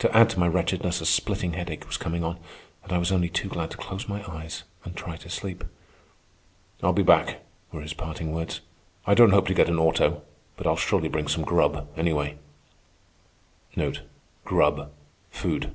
To 0.00 0.14
add 0.14 0.28
to 0.28 0.38
my 0.38 0.46
wretchedness 0.46 1.00
a 1.00 1.06
splitting 1.06 1.54
headache 1.54 1.86
was 1.86 1.96
coming 1.96 2.22
on, 2.22 2.38
and 2.82 2.92
I 2.92 2.98
was 2.98 3.10
only 3.10 3.30
too 3.30 3.48
glad 3.48 3.70
to 3.70 3.78
close 3.78 4.06
my 4.06 4.22
eyes 4.30 4.64
and 4.84 4.94
try 4.94 5.16
to 5.16 5.30
sleep. 5.30 5.64
"I'll 6.82 6.92
be 6.92 7.02
back," 7.02 7.40
were 7.72 7.80
his 7.80 7.94
parting 7.94 8.32
words. 8.34 8.60
"I 9.06 9.14
don't 9.14 9.30
hope 9.30 9.46
to 9.46 9.54
get 9.54 9.70
an 9.70 9.78
auto, 9.78 10.20
but 10.58 10.66
I'll 10.66 10.76
surely 10.76 11.08
bring 11.08 11.28
some 11.28 11.44
grub, 11.44 11.88
anyway." 11.96 12.36
Food. 15.30 15.70